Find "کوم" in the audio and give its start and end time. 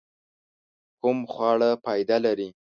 1.01-1.17